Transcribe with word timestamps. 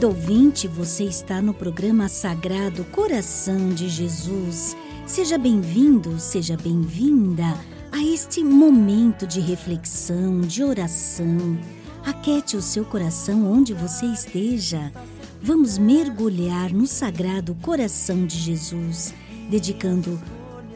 querido 0.00 0.16
ouvinte, 0.16 0.66
você 0.66 1.04
está 1.04 1.42
no 1.42 1.52
programa 1.52 2.08
Sagrado 2.08 2.84
Coração 2.86 3.68
de 3.68 3.86
Jesus. 3.86 4.74
Seja 5.06 5.36
bem-vindo, 5.36 6.18
seja 6.18 6.56
bem-vinda 6.56 7.44
a 7.92 8.02
este 8.02 8.42
momento 8.42 9.26
de 9.26 9.40
reflexão, 9.40 10.40
de 10.40 10.64
oração. 10.64 11.58
Aquete 12.02 12.56
o 12.56 12.62
seu 12.62 12.82
coração 12.82 13.52
onde 13.52 13.74
você 13.74 14.06
esteja. 14.06 14.90
Vamos 15.42 15.76
mergulhar 15.76 16.72
no 16.72 16.86
Sagrado 16.86 17.54
Coração 17.56 18.24
de 18.24 18.38
Jesus, 18.38 19.12
dedicando 19.50 20.18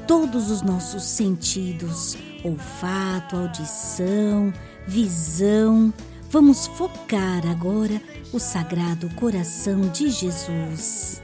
todos 0.07 0.51
os 0.51 0.61
nossos 0.61 1.03
sentidos 1.03 2.15
olfato, 2.45 3.37
audição, 3.37 4.53
visão. 4.87 5.95
Vamos 6.29 6.67
focar 6.67 7.47
agora 7.47 8.03
o 8.35 8.41
Sagrado 8.41 9.09
Coração 9.11 9.83
de 9.93 10.11
Jesus. 10.11 11.23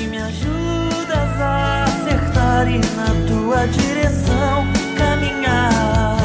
e 0.00 0.06
me 0.06 0.18
ajudas 0.18 1.40
a 1.40 1.82
acertar 1.82 2.68
e 2.68 2.78
na 2.78 3.06
tua 3.26 3.66
direção 3.66 4.64
caminhar. 4.96 6.16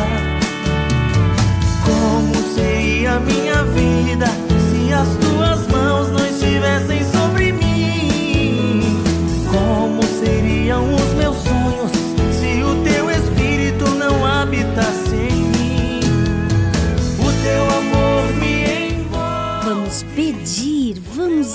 Como 1.83 2.35
seria 2.53 3.19
minha 3.21 3.63
vida 3.63 4.27
se 4.69 4.93
as 4.93 5.07
tuas 5.17 5.67
mãos 5.69 6.09
não 6.09 6.27
estivessem 6.27 7.03
sobre 7.05 7.26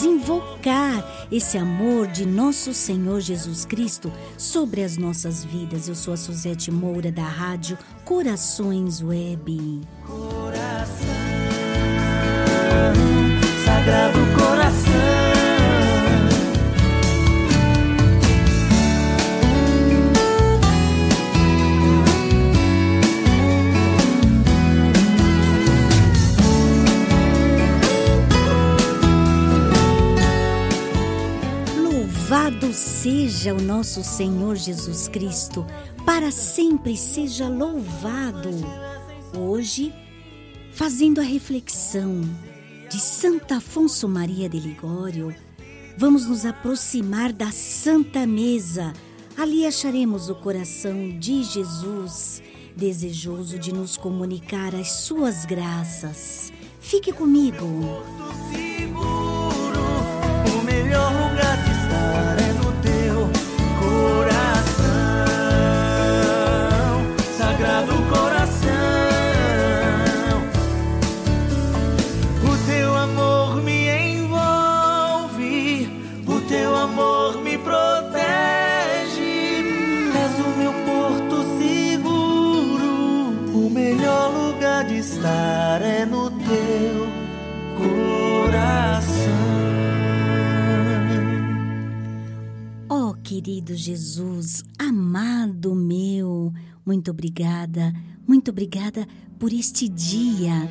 invocar 0.07 1.27
esse 1.31 1.57
amor 1.57 2.07
de 2.07 2.27
nosso 2.27 2.75
Senhor 2.75 3.21
Jesus 3.21 3.65
Cristo 3.65 4.13
sobre 4.37 4.83
as 4.83 4.97
nossas 4.97 5.45
vidas. 5.45 5.89
Eu 5.89 5.95
sou 5.95 6.15
a 6.15 6.17
Suzete 6.17 6.71
Moura 6.71 7.11
da 7.11 7.25
Rádio 7.25 7.79
Corações 8.05 9.03
Web. 9.03 9.83
coração, 10.07 11.07
sagrado 13.65 14.19
coração. 14.39 15.12
Seja 32.73 33.53
o 33.53 33.61
nosso 33.61 34.03
Senhor 34.03 34.57
Jesus 34.57 35.07
Cristo, 35.07 35.67
para 36.07 36.31
sempre 36.31 36.97
seja 36.97 37.47
louvado. 37.47 38.49
Hoje, 39.37 39.93
fazendo 40.73 41.21
a 41.21 41.23
reflexão 41.23 42.23
de 42.91 42.99
Santo 42.99 43.53
Afonso 43.53 44.09
Maria 44.09 44.49
de 44.49 44.59
Ligório, 44.59 45.35
vamos 45.99 46.25
nos 46.25 46.47
aproximar 46.47 47.31
da 47.31 47.53
Santa 47.53 48.27
Mesa. 48.27 48.95
Ali 49.37 49.67
acharemos 49.67 50.31
o 50.31 50.35
coração 50.35 51.19
de 51.19 51.43
Jesus, 51.45 52.43
desejoso 52.75 53.59
de 53.59 53.71
nos 53.71 53.99
comunicar 53.99 54.75
as 54.75 54.93
suas 54.93 55.45
graças. 55.45 56.51
Fique 56.81 57.13
comigo. 57.13 57.67
Querido 93.43 93.75
Jesus, 93.75 94.63
amado 94.79 95.75
meu, 95.75 96.53
muito 96.87 97.11
obrigada, 97.11 97.93
muito 98.25 98.53
obrigada 98.53 99.05
por 99.37 99.53
este 99.53 99.89
dia. 99.89 100.71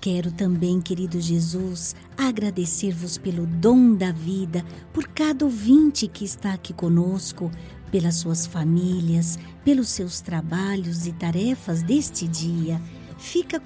Quero 0.00 0.30
também, 0.30 0.80
querido 0.80 1.20
Jesus, 1.20 1.96
agradecer-vos 2.16 3.18
pelo 3.18 3.46
dom 3.46 3.96
da 3.96 4.12
vida, 4.12 4.64
por 4.92 5.08
cada 5.08 5.44
ouvinte 5.44 6.06
que 6.06 6.24
está 6.24 6.52
aqui 6.52 6.72
conosco, 6.72 7.50
pelas 7.90 8.14
suas 8.14 8.46
famílias, 8.46 9.36
pelos 9.64 9.88
seus 9.88 10.20
trabalhos 10.20 11.04
e 11.04 11.12
tarefas 11.12 11.82
deste 11.82 12.28
dia. 12.28 12.80
Fica, 13.18 13.60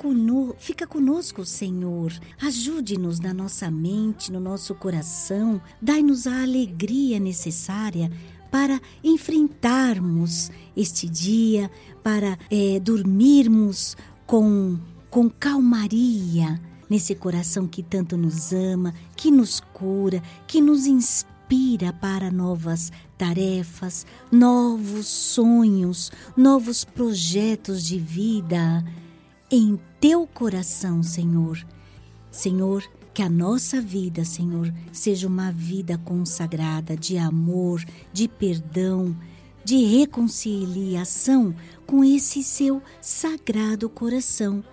fica 0.56 0.86
conosco, 0.86 1.44
Senhor. 1.44 2.10
Ajude-nos 2.40 3.20
na 3.20 3.34
nossa 3.34 3.70
mente, 3.70 4.32
no 4.32 4.40
nosso 4.40 4.74
coração. 4.74 5.60
Dai-nos 5.80 6.26
a 6.26 6.42
alegria 6.42 7.20
necessária 7.20 8.10
para 8.50 8.80
enfrentarmos 9.04 10.50
este 10.74 11.06
dia, 11.08 11.70
para 12.02 12.38
eh, 12.50 12.80
dormirmos 12.80 13.94
com, 14.26 14.78
com 15.10 15.28
calmaria 15.28 16.58
nesse 16.88 17.14
coração 17.14 17.68
que 17.68 17.82
tanto 17.82 18.16
nos 18.16 18.52
ama, 18.52 18.94
que 19.14 19.30
nos 19.30 19.60
cura, 19.60 20.22
que 20.46 20.62
nos 20.62 20.86
inspira 20.86 21.92
para 21.92 22.30
novas 22.30 22.90
tarefas, 23.18 24.06
novos 24.30 25.06
sonhos, 25.06 26.10
novos 26.34 26.84
projetos 26.84 27.84
de 27.84 27.98
vida 27.98 28.82
em 29.54 29.78
teu 30.00 30.26
coração, 30.26 31.02
Senhor. 31.02 31.62
Senhor, 32.30 32.82
que 33.12 33.20
a 33.20 33.28
nossa 33.28 33.82
vida, 33.82 34.24
Senhor, 34.24 34.72
seja 34.90 35.28
uma 35.28 35.52
vida 35.52 35.98
consagrada 35.98 36.96
de 36.96 37.18
amor, 37.18 37.84
de 38.14 38.26
perdão, 38.26 39.14
de 39.62 39.76
reconciliação 39.84 41.54
com 41.86 42.02
esse 42.02 42.42
seu 42.42 42.82
sagrado 42.98 43.90
coração. 43.90 44.64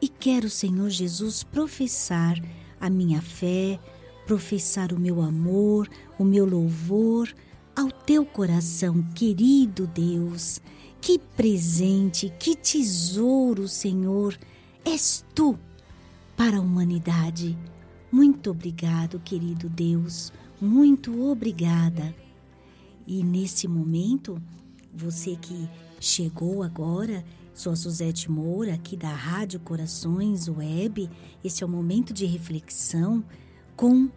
E 0.00 0.06
quero, 0.06 0.48
Senhor 0.48 0.88
Jesus, 0.88 1.42
professar 1.42 2.40
a 2.80 2.88
minha 2.88 3.20
fé, 3.20 3.80
professar 4.24 4.92
o 4.92 5.00
meu 5.00 5.20
amor, 5.20 5.90
o 6.16 6.22
meu 6.22 6.48
louvor 6.48 7.34
ao 7.74 7.90
teu 7.90 8.24
coração, 8.24 9.02
querido 9.16 9.88
Deus. 9.88 10.60
Que 11.00 11.18
presente, 11.18 12.32
que 12.38 12.54
tesouro, 12.54 13.68
Senhor, 13.68 14.38
és 14.84 15.24
tu 15.34 15.58
para 16.36 16.58
a 16.58 16.60
humanidade. 16.60 17.56
Muito 18.10 18.50
obrigado, 18.50 19.20
querido 19.20 19.68
Deus, 19.68 20.32
muito 20.60 21.28
obrigada. 21.30 22.14
E 23.06 23.22
nesse 23.22 23.66
momento, 23.66 24.40
você 24.92 25.36
que 25.36 25.68
chegou 26.00 26.62
agora, 26.62 27.24
sou 27.54 27.72
a 27.72 27.76
Suzete 27.76 28.30
Moura, 28.30 28.74
aqui 28.74 28.96
da 28.96 29.12
Rádio 29.12 29.60
Corações 29.60 30.48
Web. 30.48 31.08
Este 31.42 31.62
é 31.62 31.66
o 31.66 31.70
momento 31.70 32.12
de 32.12 32.26
reflexão 32.26 33.24
com 33.76 34.10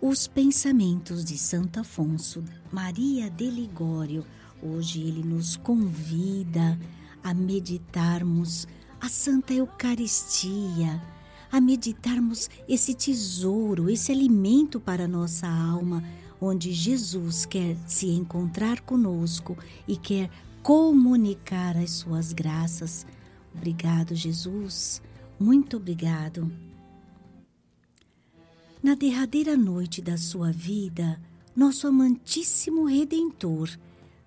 os 0.00 0.26
pensamentos 0.26 1.24
de 1.24 1.38
Santo 1.38 1.80
Afonso 1.80 2.42
Maria 2.72 3.30
de 3.30 3.48
Ligório. 3.50 4.24
Hoje 4.62 5.00
ele 5.00 5.24
nos 5.24 5.56
convida 5.56 6.78
a 7.22 7.34
meditarmos 7.34 8.68
a 9.00 9.08
Santa 9.08 9.52
Eucaristia, 9.52 11.02
a 11.50 11.60
meditarmos 11.60 12.48
esse 12.68 12.94
tesouro, 12.94 13.90
esse 13.90 14.12
alimento 14.12 14.78
para 14.78 15.08
nossa 15.08 15.48
alma, 15.48 16.04
onde 16.40 16.72
Jesus 16.72 17.44
quer 17.44 17.76
se 17.88 18.06
encontrar 18.10 18.80
conosco 18.82 19.58
e 19.88 19.96
quer 19.96 20.30
comunicar 20.62 21.76
as 21.76 21.90
suas 21.90 22.32
graças. 22.32 23.04
Obrigado, 23.52 24.14
Jesus. 24.14 25.02
Muito 25.40 25.76
obrigado. 25.76 26.50
Na 28.80 28.94
derradeira 28.94 29.56
noite 29.56 30.00
da 30.00 30.16
sua 30.16 30.52
vida, 30.52 31.20
nosso 31.54 31.88
amantíssimo 31.88 32.84
Redentor, 32.84 33.68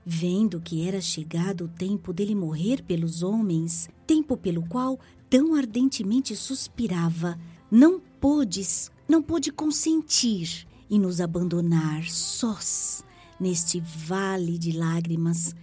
vendo 0.05 0.61
que 0.61 0.87
era 0.87 1.01
chegado 1.01 1.65
o 1.65 1.67
tempo 1.67 2.13
dele 2.13 2.35
morrer 2.35 2.83
pelos 2.83 3.23
homens, 3.23 3.89
tempo 4.05 4.37
pelo 4.37 4.63
qual 4.67 4.99
tão 5.29 5.55
ardentemente 5.55 6.35
suspirava, 6.35 7.39
não 7.71 7.99
pôde, 7.99 8.61
não 9.09 9.21
pôde 9.21 9.51
consentir 9.51 10.67
e 10.87 10.99
nos 10.99 11.19
abandonar 11.19 12.03
sós 12.03 13.03
neste 13.39 13.79
vale 13.79 14.57
de 14.59 14.71
lágrimas, 14.71 15.55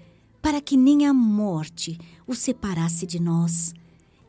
para 0.42 0.60
que 0.60 0.76
nem 0.76 1.06
a 1.06 1.14
morte 1.14 1.96
o 2.26 2.34
separasse 2.34 3.06
de 3.06 3.20
nós. 3.20 3.72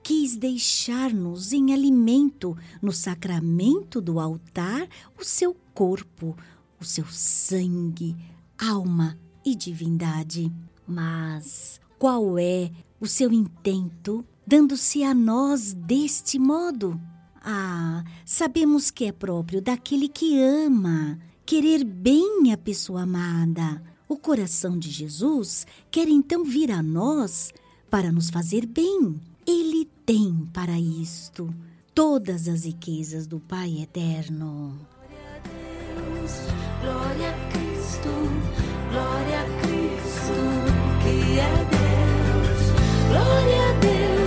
Quis 0.04 0.36
deixar-nos 0.36 1.54
em 1.54 1.74
alimento 1.74 2.56
no 2.81 2.92
sacramento 2.92 4.00
do 4.00 4.19
altar 4.19 4.88
o 5.19 5.24
seu 5.24 5.56
corpo, 5.74 6.38
o 6.80 6.86
seu 6.86 7.06
sangue, 7.07 8.15
alma 8.57 9.18
e 9.45 9.56
divindade. 9.56 10.51
Mas 10.88 11.80
qual 11.98 12.38
é 12.38 12.72
o 13.00 13.07
seu 13.07 13.31
intento 13.31 14.25
dando-se 14.45 15.04
a 15.04 15.13
nós 15.13 15.74
deste 15.74 16.38
modo? 16.38 17.00
Ah, 17.42 18.04
sabemos 18.25 18.90
que 18.90 19.06
é 19.06 19.12
próprio 19.12 19.62
daquele 19.62 20.07
que 20.07 20.40
ama, 20.42 21.19
querer 21.45 21.84
bem 21.84 22.51
a 22.54 22.57
pessoa 22.57 23.04
amada. 23.04 23.81
O 24.07 24.18
coração 24.18 24.78
de 24.78 24.90
Jesus 24.90 25.66
quer 25.92 26.07
então 26.07 26.44
vir 26.44 26.72
a 26.72 26.81
nós 26.81 27.51
para 27.89 28.12
nos 28.12 28.30
fazer 28.30 28.66
bem. 28.66 29.19
Ele 29.46 29.86
tem 30.06 30.50
para 30.54 30.80
isto 30.80 31.54
todas 31.94 32.48
as 32.48 32.66
riquezas 32.66 33.28
do 33.28 33.39
Pai 33.39 33.81
eterno. 33.81 34.80
Glória 36.81 37.30
a 37.30 37.51
Cristo, 37.51 38.62
glória 38.94 39.40
a 39.42 39.45
Cristo, 39.62 40.38
que 41.01 41.40
é 41.40 41.54
Deus. 41.74 42.62
Glória 43.10 43.62
a 43.69 43.74
Deus, 43.81 44.23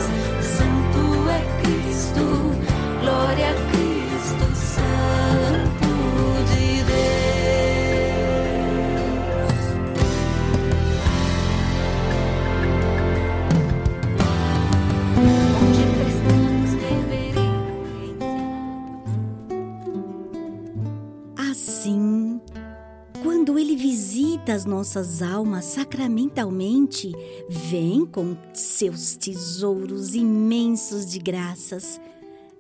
visita 24.47 24.55
as 24.55 24.65
nossas 24.65 25.23
almas 25.23 25.65
sacramentalmente, 25.65 27.13
vem 27.49 28.07
com 28.07 28.37
seus 28.55 29.17
tesouros 29.17 30.15
imensos 30.15 31.07
de 31.07 31.19
graças. 31.19 32.01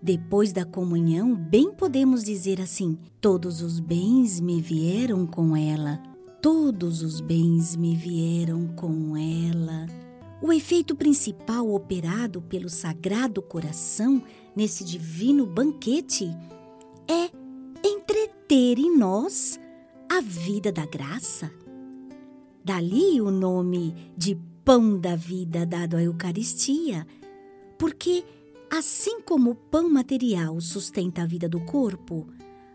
Depois 0.02 0.52
da 0.52 0.64
comunhão, 0.64 1.34
bem 1.34 1.72
podemos 1.72 2.24
dizer 2.24 2.60
assim: 2.60 2.98
todos 3.20 3.62
os 3.62 3.78
bens 3.78 4.40
me 4.40 4.60
vieram 4.60 5.26
com 5.26 5.56
ela. 5.56 6.02
Todos 6.42 7.02
os 7.02 7.20
bens 7.20 7.76
me 7.76 7.94
vieram 7.94 8.68
com 8.68 9.16
ela. 9.16 9.86
O 10.42 10.52
efeito 10.52 10.94
principal 10.94 11.72
operado 11.72 12.42
pelo 12.42 12.68
Sagrado 12.68 13.40
Coração 13.40 14.22
nesse 14.54 14.84
divino 14.84 15.46
banquete 15.46 16.28
é 17.08 17.30
entreter 17.86 18.78
em 18.78 18.96
nós 18.96 19.58
a 20.10 20.20
vida 20.20 20.70
da 20.70 20.84
graça. 20.86 21.50
Dali 22.66 23.20
o 23.20 23.30
nome 23.30 23.94
de 24.18 24.34
pão 24.64 24.98
da 24.98 25.14
vida 25.14 25.64
dado 25.64 25.96
à 25.96 26.02
Eucaristia, 26.02 27.06
porque 27.78 28.24
assim 28.68 29.20
como 29.20 29.52
o 29.52 29.54
pão 29.54 29.88
material 29.88 30.60
sustenta 30.60 31.22
a 31.22 31.26
vida 31.26 31.48
do 31.48 31.60
corpo, 31.60 32.26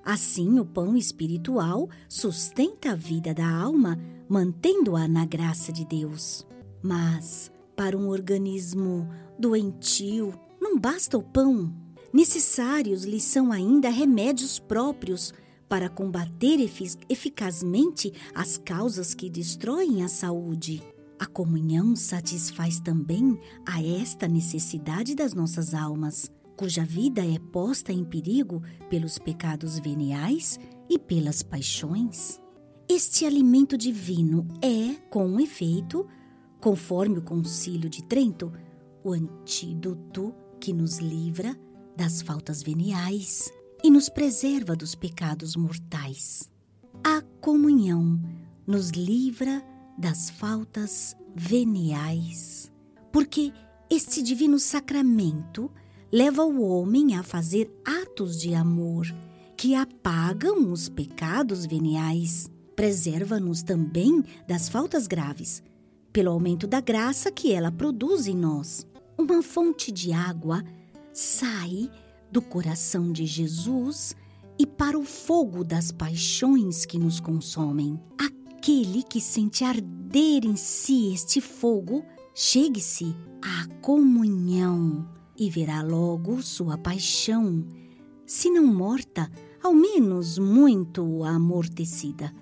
assim 0.01 0.57
o 0.61 0.65
pão 0.65 0.95
espiritual 0.95 1.89
sustenta 2.07 2.91
a 2.91 2.95
vida 2.95 3.33
da 3.33 3.45
alma, 3.45 3.99
mantendo-a 4.29 5.09
na 5.09 5.25
graça 5.25 5.73
de 5.73 5.83
Deus. 5.83 6.47
Mas 6.81 7.51
para 7.75 7.97
um 7.97 8.07
organismo 8.07 9.09
doentio, 9.37 10.33
não 10.57 10.79
basta 10.79 11.17
o 11.17 11.21
pão. 11.21 11.69
Necessários 12.13 13.03
lhe 13.03 13.19
são 13.19 13.51
ainda 13.51 13.89
remédios 13.89 14.57
próprios 14.57 15.33
para 15.71 15.87
combater 15.87 16.59
eficazmente 17.07 18.11
as 18.35 18.57
causas 18.57 19.13
que 19.13 19.29
destroem 19.29 20.03
a 20.03 20.09
saúde. 20.09 20.83
A 21.17 21.25
comunhão 21.25 21.95
satisfaz 21.95 22.81
também 22.81 23.39
a 23.65 23.81
esta 23.81 24.27
necessidade 24.27 25.15
das 25.15 25.33
nossas 25.33 25.73
almas, 25.73 26.29
cuja 26.57 26.83
vida 26.83 27.25
é 27.25 27.39
posta 27.53 27.93
em 27.93 28.03
perigo 28.03 28.61
pelos 28.89 29.17
pecados 29.17 29.79
veniais 29.79 30.59
e 30.89 30.99
pelas 30.99 31.41
paixões. 31.41 32.41
Este 32.89 33.25
alimento 33.25 33.77
divino 33.77 34.45
é, 34.61 34.95
com 35.09 35.39
efeito, 35.39 36.05
conforme 36.59 37.19
o 37.19 37.23
Concílio 37.23 37.89
de 37.89 38.03
Trento, 38.03 38.51
o 39.05 39.13
antídoto 39.13 40.35
que 40.59 40.73
nos 40.73 40.97
livra 40.97 41.57
das 41.95 42.21
faltas 42.21 42.61
veniais 42.61 43.49
e 43.83 43.89
nos 43.89 44.09
preserva 44.09 44.75
dos 44.75 44.95
pecados 44.95 45.55
mortais. 45.55 46.49
A 47.03 47.21
comunhão 47.39 48.21
nos 48.65 48.89
livra 48.89 49.63
das 49.97 50.29
faltas 50.29 51.15
veniais, 51.35 52.71
porque 53.11 53.51
este 53.89 54.21
divino 54.21 54.59
sacramento 54.59 55.71
leva 56.11 56.43
o 56.43 56.61
homem 56.61 57.15
a 57.15 57.23
fazer 57.23 57.71
atos 57.85 58.39
de 58.39 58.53
amor 58.53 59.07
que 59.57 59.75
apagam 59.75 60.71
os 60.71 60.89
pecados 60.89 61.65
veniais. 61.65 62.49
Preserva-nos 62.75 63.61
também 63.61 64.23
das 64.47 64.67
faltas 64.69 65.07
graves, 65.07 65.61
pelo 66.11 66.31
aumento 66.31 66.65
da 66.65 66.81
graça 66.81 67.31
que 67.31 67.53
ela 67.53 67.71
produz 67.71 68.27
em 68.27 68.35
nós. 68.35 68.87
Uma 69.17 69.43
fonte 69.43 69.91
de 69.91 70.11
água 70.11 70.63
sai 71.13 71.89
do 72.31 72.41
coração 72.41 73.11
de 73.11 73.25
Jesus 73.25 74.15
e 74.57 74.65
para 74.65 74.97
o 74.97 75.03
fogo 75.03 75.63
das 75.63 75.91
paixões 75.91 76.85
que 76.85 76.97
nos 76.97 77.19
consomem. 77.19 77.99
Aquele 78.17 79.03
que 79.03 79.19
sente 79.19 79.63
arder 79.63 80.45
em 80.45 80.55
si 80.55 81.13
este 81.13 81.41
fogo, 81.41 82.03
chegue-se 82.33 83.15
à 83.41 83.67
comunhão 83.81 85.07
e 85.37 85.49
verá 85.49 85.81
logo 85.81 86.41
sua 86.41 86.77
paixão, 86.77 87.65
se 88.25 88.49
não 88.49 88.65
morta, 88.65 89.29
ao 89.61 89.73
menos 89.73 90.37
muito 90.37 91.23
amortecida. 91.23 92.33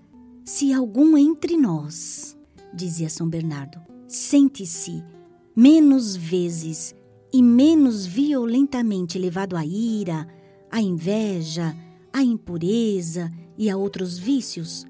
Se 0.43 0.73
algum 0.73 1.17
entre 1.17 1.55
nós, 1.55 2.37
dizia 2.73 3.09
São 3.09 3.29
Bernardo, 3.29 3.79
sente-se 4.07 5.03
menos 5.55 6.15
vezes 6.15 6.93
e 7.31 7.41
menos 7.41 8.05
violentamente 8.05 9.17
levado 9.17 9.55
à 9.55 9.65
ira, 9.65 10.27
à 10.71 10.81
inveja, 10.81 11.75
à 12.11 12.23
impureza 12.23 13.31
e 13.57 13.69
a 13.69 13.77
outros 13.77 14.17
vícios, 14.17 14.85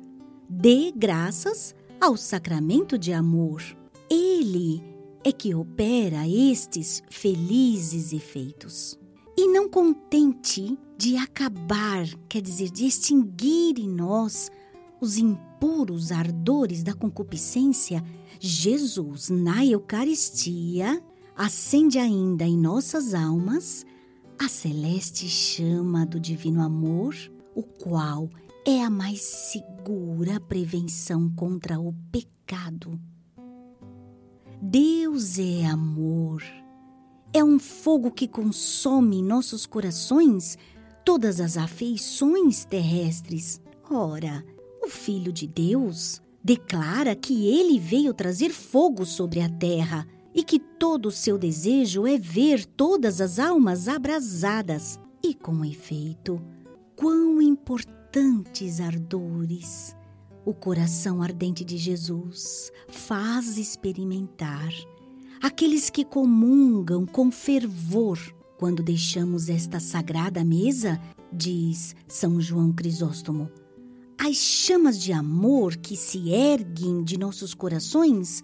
dê 0.50 0.92
graças 0.96 1.76
ao 2.00 2.16
sacramento 2.16 2.98
de 2.98 3.12
amor. 3.12 3.62
Ele 4.10 4.82
é 5.24 5.32
que 5.32 5.54
opera 5.54 6.28
estes 6.28 7.04
felizes 7.10 8.14
efeitos. 8.14 8.98
E 9.38 9.48
não 9.48 9.70
contente 9.70 10.78
de 10.98 11.16
acabar, 11.16 12.06
quer 12.28 12.42
dizer, 12.42 12.70
de 12.70 12.86
extinguir 12.86 13.80
em 13.80 13.88
nós 13.88 14.52
os 15.00 15.18
impuros 15.18 16.12
ardores 16.12 16.84
da 16.84 16.94
concupiscência, 16.94 18.04
Jesus, 18.40 19.30
na 19.30 19.66
Eucaristia, 19.66 21.02
acende 21.40 21.98
ainda 21.98 22.44
em 22.44 22.58
nossas 22.58 23.14
almas 23.14 23.86
a 24.38 24.50
celeste 24.50 25.30
chama 25.30 26.06
do 26.06 26.20
divino 26.20 26.62
amor, 26.62 27.16
o 27.56 27.64
qual 27.64 28.30
é 28.68 28.84
a 28.84 28.90
mais 28.90 29.22
segura 29.22 30.38
prevenção 30.42 31.30
contra 31.30 31.80
o 31.80 31.94
pecado. 32.12 33.00
Deus 34.62 35.40
é 35.40 35.66
amor. 35.66 36.44
É 37.32 37.42
um 37.42 37.58
fogo 37.58 38.12
que 38.12 38.28
consome 38.28 39.20
em 39.20 39.24
nossos 39.24 39.66
corações 39.66 40.58
todas 41.06 41.40
as 41.40 41.56
afeições 41.56 42.66
terrestres. 42.66 43.62
Ora, 43.90 44.44
o 44.84 44.90
Filho 44.90 45.32
de 45.32 45.48
Deus 45.48 46.22
declara 46.44 47.16
que 47.16 47.48
ele 47.48 47.80
veio 47.80 48.14
trazer 48.14 48.50
fogo 48.50 49.06
sobre 49.06 49.40
a 49.40 49.48
terra 49.48 50.06
e 50.40 50.44
que 50.44 50.58
todo 50.58 51.08
o 51.08 51.12
seu 51.12 51.38
desejo 51.38 52.08
é 52.08 52.18
ver 52.18 52.66
todas 52.66 53.20
as 53.20 53.40
almas 53.40 53.90
abrasadas. 53.90 54.98
E 55.22 55.34
com 55.34 55.66
efeito, 55.66 56.42
quão 56.96 57.42
importantes 57.42 58.80
ardores 58.80 59.94
o 60.46 60.54
coração 60.54 61.22
ardente 61.22 61.66
de 61.66 61.76
Jesus 61.76 62.72
faz 62.88 63.58
experimentar 63.58 64.70
aqueles 65.42 65.90
que 65.90 66.06
comungam 66.06 67.06
com 67.06 67.30
fervor 67.30 68.18
quando 68.58 68.82
deixamos 68.82 69.50
esta 69.50 69.78
sagrada 69.78 70.42
mesa, 70.46 71.02
diz 71.34 71.94
São 72.08 72.40
João 72.40 72.72
Crisóstomo. 72.72 73.52
As 74.18 74.38
chamas 74.38 75.02
de 75.02 75.12
amor 75.12 75.76
que 75.76 75.98
se 75.98 76.30
erguem 76.30 77.04
de 77.04 77.18
nossos 77.18 77.54
corações 77.54 78.42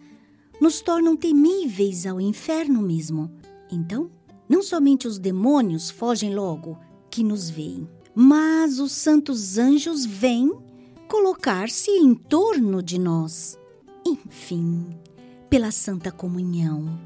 nos 0.60 0.82
tornam 0.82 1.16
temíveis 1.16 2.06
ao 2.06 2.20
inferno 2.20 2.82
mesmo. 2.82 3.32
Então, 3.72 4.10
não 4.48 4.62
somente 4.62 5.08
os 5.08 5.18
demônios 5.18 5.90
fogem 5.90 6.34
logo 6.34 6.78
que 7.10 7.24
nos 7.24 7.50
veem, 7.50 7.90
mas 8.14 8.80
os 8.80 8.92
santos 8.92 9.58
anjos 9.58 10.06
vêm 10.06 10.52
colocar-se 11.08 11.92
em 11.92 12.14
torno 12.14 12.82
de 12.82 13.00
nós. 13.00 13.58
Enfim, 14.06 14.88
pela 15.50 15.72
Santa 15.72 16.12
Comunhão, 16.12 17.00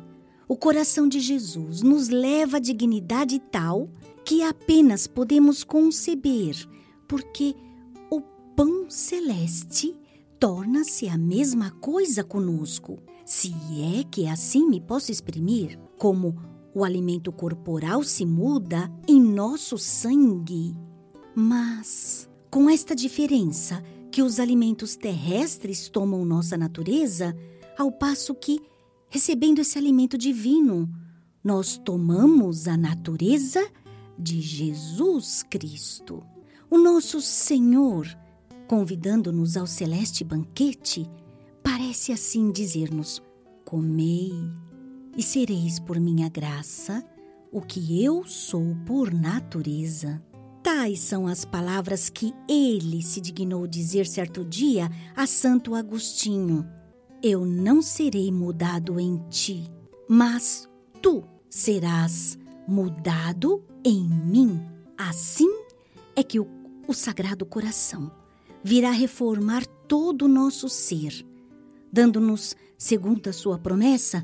o 0.48 0.56
coração 0.56 1.08
de 1.08 1.20
Jesus 1.20 1.82
nos 1.82 2.10
leva 2.10 2.58
à 2.58 2.60
dignidade 2.60 3.40
tal 3.40 3.90
que 4.26 4.44
apenas 4.44 5.08
podemos 5.08 5.64
conceber, 5.64 6.56
porque 7.08 7.56
o 8.10 8.22
pão 8.56 8.90
celeste 8.90 9.96
torna-se 10.40 11.08
a 11.08 11.18
mesma 11.18 11.72
coisa 11.72 12.24
conosco, 12.24 13.00
se 13.30 13.54
é 14.00 14.04
que 14.04 14.28
assim 14.28 14.68
me 14.68 14.82
posso 14.82 15.12
exprimir, 15.12 15.80
como 16.00 16.36
o 16.74 16.84
alimento 16.84 17.32
corporal 17.32 18.04
se 18.04 18.26
muda 18.26 18.92
em 19.08 19.22
nosso 19.22 19.78
sangue. 19.78 20.76
Mas, 21.36 22.28
com 22.50 22.68
esta 22.68 22.96
diferença, 22.96 23.84
que 24.12 24.24
os 24.24 24.40
alimentos 24.40 24.96
terrestres 24.96 25.90
tomam 25.90 26.26
nossa 26.26 26.58
natureza, 26.58 27.38
ao 27.78 27.92
passo 27.92 28.34
que, 28.34 28.60
recebendo 29.12 29.60
esse 29.60 29.78
alimento 29.78 30.18
divino, 30.18 30.90
nós 31.44 31.78
tomamos 31.78 32.68
a 32.68 32.76
natureza 32.76 33.64
de 34.18 34.42
Jesus 34.42 35.44
Cristo. 35.44 36.24
O 36.68 36.80
nosso 36.80 37.22
Senhor, 37.22 38.08
convidando-nos 38.68 39.56
ao 39.56 39.68
celeste 39.68 40.24
banquete, 40.24 41.08
parece 41.64 42.12
assim 42.12 42.52
dizer-nos: 42.52 43.22
Comei 43.66 44.32
e 45.16 45.24
sereis 45.24 45.80
por 45.80 46.00
minha 46.00 46.30
graça 46.30 47.04
o 47.52 47.62
que 47.62 48.04
eu 48.04 48.24
sou 48.26 48.76
por 48.86 49.14
natureza. 49.14 50.22
Tais 50.62 51.00
são 51.00 51.26
as 51.26 51.46
palavras 51.46 52.10
que 52.10 52.34
ele 52.48 53.02
se 53.02 53.22
dignou 53.22 53.66
dizer 53.66 54.06
certo 54.06 54.44
dia 54.44 54.90
a 55.16 55.26
Santo 55.26 55.74
Agostinho: 55.74 56.68
Eu 57.24 57.46
não 57.46 57.82
serei 57.82 58.32
mudado 58.32 59.00
em 59.00 59.18
ti, 59.30 59.72
mas 60.08 60.70
tu 61.02 61.24
serás 61.50 62.38
mudado 62.68 63.64
em 63.84 64.04
mim. 64.04 64.62
Assim 64.98 65.50
é 66.16 66.22
que 66.22 66.40
o, 66.40 66.48
o 66.88 66.94
Sagrado 66.94 67.46
Coração 67.46 68.12
virá 68.64 68.92
reformar 68.92 69.66
todo 69.88 70.26
o 70.26 70.28
nosso 70.28 70.68
ser, 70.68 71.26
dando-nos, 71.92 72.56
segundo 72.78 73.30
a 73.30 73.34
sua 73.34 73.58
promessa, 73.58 74.24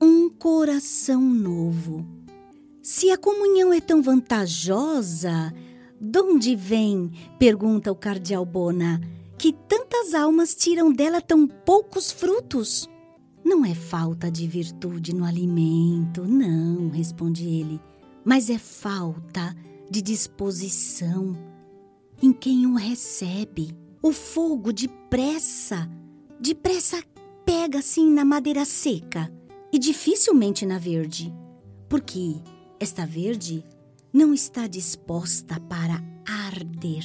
um 0.00 0.28
coração 0.28 1.20
novo. 1.20 2.06
Se 2.82 3.10
a 3.10 3.16
comunhão 3.16 3.72
é 3.72 3.80
tão 3.80 4.02
vantajosa, 4.02 5.52
de 6.00 6.20
onde 6.20 6.54
vem, 6.54 7.10
pergunta 7.38 7.90
o 7.90 7.96
cardeal 7.96 8.44
Bona, 8.44 9.00
que 9.38 9.52
tantas 9.52 10.14
almas 10.14 10.54
tiram 10.54 10.92
dela 10.92 11.20
tão 11.20 11.46
poucos 11.46 12.12
frutos? 12.12 12.88
Não 13.44 13.64
é 13.64 13.74
falta 13.74 14.30
de 14.30 14.46
virtude 14.46 15.14
no 15.14 15.24
alimento, 15.24 16.24
não, 16.24 16.88
responde 16.88 17.46
ele, 17.46 17.80
mas 18.24 18.48
é 18.48 18.58
falta 18.58 19.54
de 19.90 20.00
disposição 20.02 21.36
em 22.22 22.32
quem 22.32 22.66
o 22.66 22.74
recebe. 22.74 23.76
O 24.02 24.12
fogo 24.12 24.72
depressa, 24.72 25.88
depressa 26.44 27.02
pega 27.46 27.78
assim 27.78 28.10
na 28.10 28.22
madeira 28.22 28.66
seca 28.66 29.32
e 29.72 29.78
dificilmente 29.78 30.66
na 30.66 30.78
verde, 30.78 31.32
porque 31.88 32.36
esta 32.78 33.06
verde 33.06 33.64
não 34.12 34.34
está 34.34 34.66
disposta 34.66 35.58
para 35.58 36.04
arder. 36.28 37.02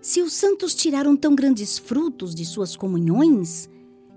Se 0.00 0.22
os 0.22 0.32
santos 0.34 0.76
tiraram 0.76 1.16
tão 1.16 1.34
grandes 1.34 1.76
frutos 1.76 2.36
de 2.36 2.44
suas 2.44 2.76
comunhões, 2.76 3.68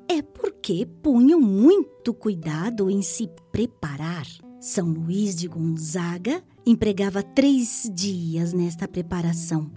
é 0.07 0.21
porque 0.21 0.87
punham 1.01 1.41
muito 1.41 2.13
cuidado 2.13 2.87
em 2.87 3.01
se 3.01 3.27
preparar. 3.51 4.27
São 4.59 4.89
Luís 4.91 5.35
de 5.35 5.47
Gonzaga 5.47 6.43
empregava 6.63 7.23
três 7.23 7.89
dias 7.91 8.53
nesta 8.53 8.87
preparação 8.87 9.71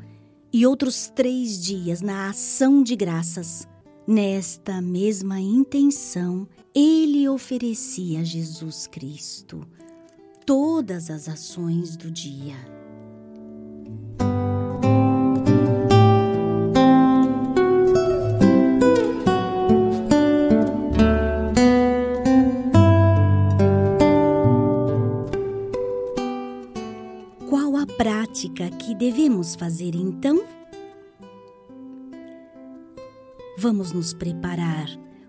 e 0.52 0.66
outros 0.66 1.10
três 1.14 1.58
dias 1.58 2.02
na 2.02 2.28
ação 2.28 2.82
de 2.82 2.94
graças. 2.96 3.67
Nesta 4.10 4.80
mesma 4.80 5.38
intenção, 5.38 6.48
ele 6.74 7.28
oferecia 7.28 8.20
a 8.20 8.24
Jesus 8.24 8.86
Cristo 8.86 9.68
todas 10.46 11.10
as 11.10 11.28
ações 11.28 11.94
do 11.94 12.10
dia. 12.10 12.54
Qual 27.50 27.76
a 27.76 27.86
prática 27.86 28.70
que 28.70 28.94
devemos 28.94 29.54
fazer 29.54 29.94
então? 29.94 30.57
Vamos 33.60 33.90
nos 33.90 34.14
preparar 34.14 34.86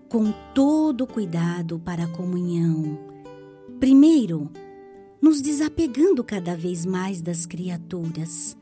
com 0.08 0.32
todo 0.54 1.04
cuidado 1.04 1.80
para 1.80 2.04
a 2.04 2.06
comunhão. 2.06 2.96
Primeiro, 3.80 4.48
nos 5.20 5.40
desapegando 5.40 6.22
cada 6.22 6.54
vez 6.54 6.86
mais 6.86 7.20
das 7.20 7.44
criaturas 7.44 8.56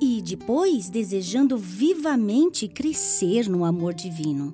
e 0.00 0.20
depois 0.20 0.90
desejando 0.90 1.56
vivamente 1.56 2.66
crescer 2.66 3.48
no 3.48 3.64
amor 3.64 3.94
divino. 3.94 4.52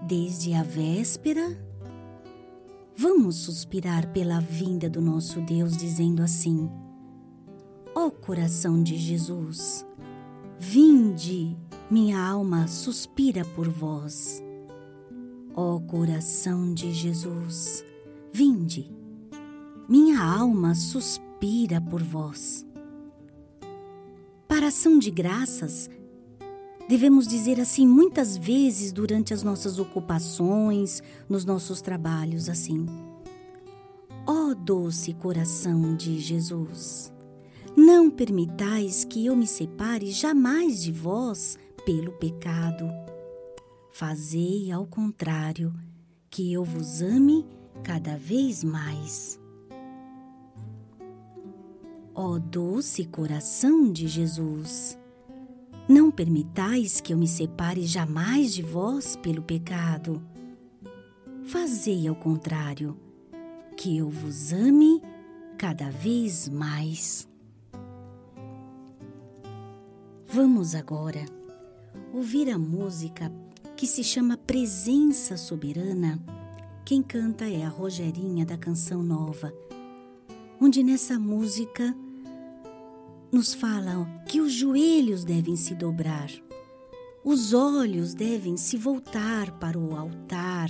Desde 0.00 0.54
a 0.54 0.62
véspera, 0.62 1.62
vamos 2.96 3.36
suspirar 3.36 4.10
pela 4.10 4.40
vinda 4.40 4.88
do 4.88 5.02
nosso 5.02 5.38
Deus, 5.42 5.76
dizendo 5.76 6.22
assim: 6.22 6.70
Ó 7.94 8.06
oh, 8.06 8.10
coração 8.10 8.82
de 8.82 8.96
Jesus, 8.96 9.86
vinde, 10.58 11.58
suspira 12.66 13.44
por 13.44 13.68
vós. 13.68 14.42
Ó 15.54 15.78
coração 15.80 16.72
de 16.72 16.92
Jesus, 16.92 17.84
vinde 18.32 18.90
minha 19.88 20.22
alma 20.22 20.74
suspira 20.74 21.80
por 21.80 22.02
vós. 22.02 22.66
Para 24.48 24.68
ação 24.68 24.98
de 24.98 25.10
graças, 25.10 25.90
Devemos 26.88 27.26
dizer 27.26 27.60
assim 27.60 27.86
muitas 27.86 28.36
vezes 28.36 28.92
durante 28.92 29.32
as 29.32 29.42
nossas 29.42 29.78
ocupações, 29.78 31.02
nos 31.28 31.44
nossos 31.44 31.80
trabalhos, 31.80 32.48
assim: 32.48 32.84
Ó 34.26 34.52
doce 34.52 35.14
coração 35.14 35.96
de 35.96 36.18
Jesus, 36.18 37.12
não 37.74 38.10
permitais 38.10 39.04
que 39.04 39.24
eu 39.24 39.34
me 39.34 39.46
separe 39.46 40.10
jamais 40.10 40.82
de 40.82 40.92
vós 40.92 41.56
pelo 41.84 42.12
pecado. 42.12 42.88
Fazei 43.90 44.70
ao 44.70 44.86
contrário, 44.86 45.74
que 46.30 46.52
eu 46.52 46.64
vos 46.64 47.02
ame 47.02 47.46
cada 47.82 48.16
vez 48.16 48.64
mais. 48.64 49.38
Ó 52.14 52.38
doce 52.38 53.04
coração 53.04 53.90
de 53.90 54.06
Jesus, 54.06 54.98
não 55.88 56.10
permitais 56.10 57.00
que 57.00 57.12
eu 57.12 57.18
me 57.18 57.26
separe 57.26 57.84
jamais 57.84 58.54
de 58.54 58.62
vós 58.62 59.16
pelo 59.16 59.42
pecado. 59.42 60.22
Fazei 61.44 62.06
ao 62.06 62.14
contrário, 62.14 62.96
que 63.76 63.98
eu 63.98 64.08
vos 64.08 64.52
ame 64.52 65.02
cada 65.58 65.90
vez 65.90 66.48
mais. 66.48 67.28
Vamos 70.26 70.74
agora 70.74 71.41
ouvir 72.12 72.50
a 72.50 72.58
música 72.58 73.32
que 73.76 73.86
se 73.86 74.04
chama 74.04 74.36
Presença 74.36 75.36
Soberana. 75.36 76.22
Quem 76.84 77.02
canta 77.02 77.48
é 77.48 77.64
a 77.64 77.68
Rogerinha 77.68 78.44
da 78.44 78.56
Canção 78.56 79.02
Nova, 79.02 79.52
onde 80.60 80.82
nessa 80.82 81.18
música 81.18 81.96
nos 83.32 83.54
falam 83.54 84.06
que 84.28 84.40
os 84.40 84.52
joelhos 84.52 85.24
devem 85.24 85.56
se 85.56 85.74
dobrar, 85.74 86.30
os 87.24 87.54
olhos 87.54 88.14
devem 88.14 88.56
se 88.56 88.76
voltar 88.76 89.58
para 89.58 89.78
o 89.78 89.96
altar 89.96 90.68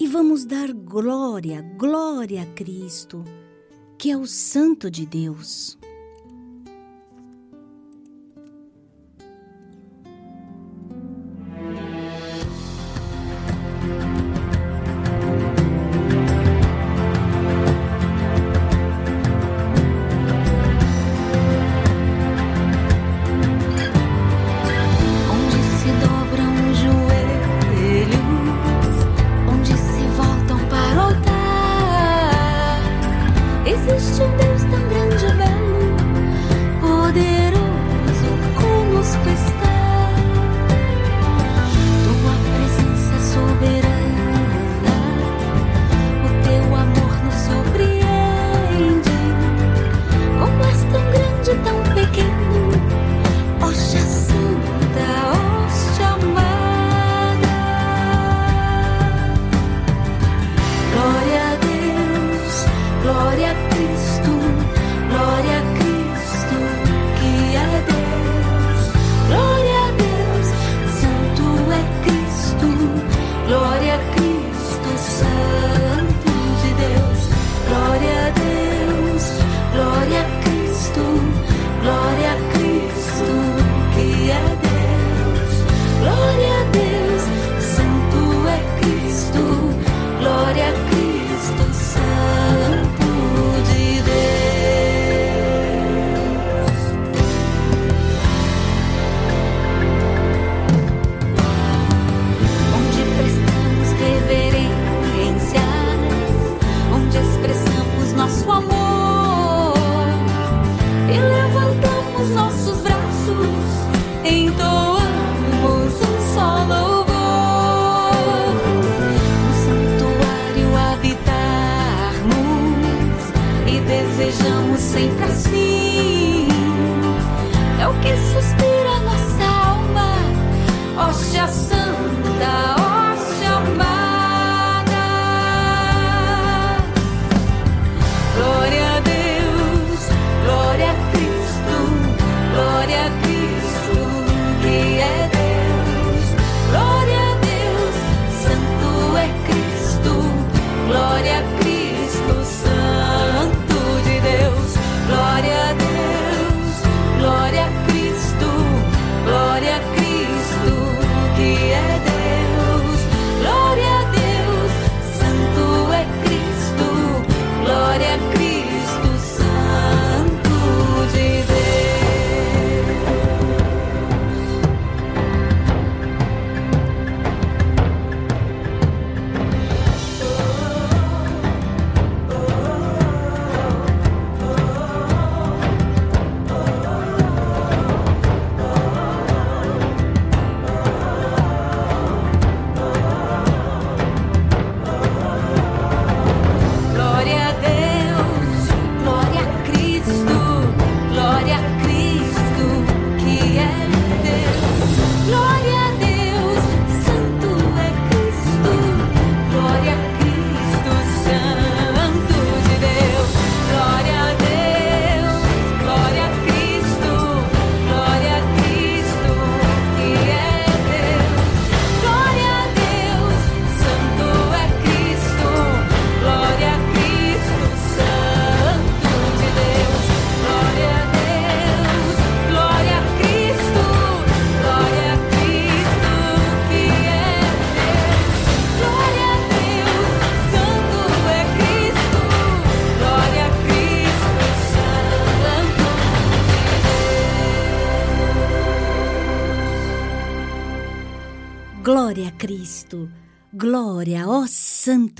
e 0.00 0.06
vamos 0.06 0.44
dar 0.44 0.72
glória, 0.72 1.60
glória 1.76 2.42
a 2.42 2.46
Cristo, 2.46 3.22
que 3.98 4.10
é 4.10 4.16
o 4.16 4.26
Santo 4.26 4.90
de 4.90 5.04
Deus. 5.04 5.78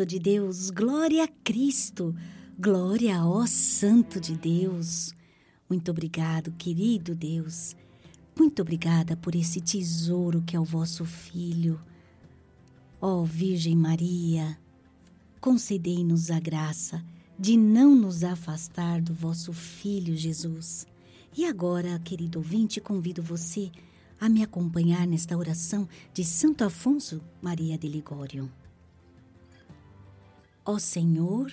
Santo 0.05 0.11
de 0.11 0.19
Deus, 0.19 0.69
glória 0.69 1.25
a 1.25 1.29
Cristo, 1.43 2.15
glória, 2.59 3.25
ó 3.25 3.47
Santo 3.47 4.21
de 4.21 4.37
Deus. 4.37 5.15
Muito 5.67 5.91
obrigado, 5.91 6.53
querido 6.59 7.15
Deus. 7.15 7.75
Muito 8.39 8.61
obrigada 8.61 9.17
por 9.17 9.35
esse 9.35 9.63
tesouro 9.63 10.43
que 10.43 10.55
é 10.55 10.61
o 10.61 10.65
vosso 10.65 11.07
Filho. 11.07 11.81
Ó 13.01 13.25
Virgem 13.25 13.75
Maria, 13.75 14.59
concedei-nos 15.41 16.31
a 16.31 16.39
graça 16.39 17.03
de 17.39 17.57
não 17.57 17.95
nos 17.95 18.23
afastar 18.23 19.01
do 19.01 19.15
vosso 19.15 19.55
Filho 19.55 20.15
Jesus. 20.15 20.87
E 21.35 21.47
agora, 21.47 21.99
querido 22.01 22.41
ouvinte, 22.41 22.79
convido 22.79 23.23
você 23.23 23.71
a 24.21 24.29
me 24.29 24.43
acompanhar 24.43 25.07
nesta 25.07 25.35
oração 25.35 25.89
de 26.13 26.23
Santo 26.23 26.63
Afonso 26.63 27.23
Maria 27.41 27.79
de 27.79 27.89
Ligório. 27.89 28.51
Ó 30.67 30.79
Senhor, 30.79 31.53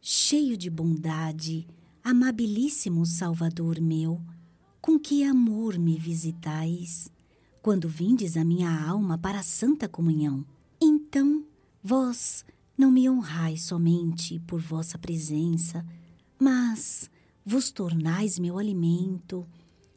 cheio 0.00 0.56
de 0.56 0.70
bondade, 0.70 1.66
amabilíssimo 2.04 3.04
Salvador 3.04 3.80
meu, 3.80 4.22
com 4.80 4.96
que 4.96 5.24
amor 5.24 5.76
me 5.76 5.98
visitais, 5.98 7.10
quando 7.60 7.88
vindes 7.88 8.36
a 8.36 8.44
minha 8.44 8.70
alma 8.86 9.18
para 9.18 9.40
a 9.40 9.42
santa 9.42 9.88
comunhão. 9.88 10.46
Então, 10.80 11.44
vós 11.82 12.44
não 12.78 12.92
me 12.92 13.10
honrais 13.10 13.62
somente 13.62 14.38
por 14.40 14.60
vossa 14.60 14.96
presença, 14.98 15.84
mas 16.38 17.10
vos 17.44 17.72
tornais 17.72 18.38
meu 18.38 18.56
alimento, 18.56 19.44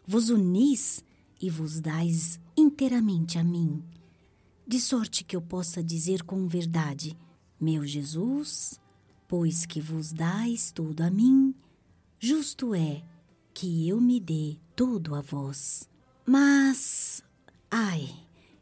vos 0.07 0.29
unis 0.29 1.03
e 1.39 1.47
vos 1.47 1.79
dais 1.79 2.39
inteiramente 2.57 3.37
a 3.37 3.43
mim, 3.43 3.83
de 4.67 4.79
sorte 4.81 5.23
que 5.23 5.35
eu 5.35 5.41
possa 5.43 5.83
dizer 5.83 6.23
com 6.23 6.47
verdade: 6.47 7.15
Meu 7.59 7.85
Jesus, 7.85 8.79
pois 9.27 9.65
que 9.65 9.81
vos 9.81 10.11
dais 10.11 10.71
tudo 10.71 11.01
a 11.01 11.09
mim, 11.09 11.53
justo 12.19 12.73
é 12.73 13.03
que 13.53 13.87
eu 13.87 13.99
me 13.99 14.19
dê 14.19 14.57
tudo 14.75 15.15
a 15.15 15.21
vós. 15.21 15.89
Mas, 16.25 17.23
ai, 17.69 18.09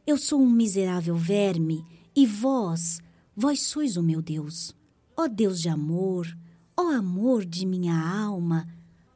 eu 0.05 0.17
sou 0.17 0.41
um 0.41 0.49
miserável 0.49 1.15
verme 1.15 1.85
e 2.15 2.25
vós, 2.25 3.01
vós 3.35 3.61
sois 3.61 3.97
o 3.97 4.03
meu 4.03 4.21
Deus. 4.21 4.75
Ó 5.17 5.27
Deus 5.27 5.61
de 5.61 5.69
amor, 5.69 6.37
ó 6.75 6.91
amor 6.91 7.45
de 7.45 7.65
minha 7.65 7.97
alma, 7.97 8.67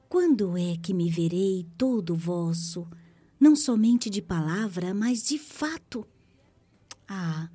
quando 0.07 0.57
é 0.57 0.77
que 0.77 0.93
me 0.93 1.09
verei 1.09 1.65
todo 1.77 2.15
vosso? 2.15 2.87
não 3.39 3.55
somente 3.55 4.09
de 4.09 4.21
palavra, 4.21 4.93
mas 4.93 5.23
de 5.23 5.39
fato. 5.39 6.05
Ah, 7.07 7.49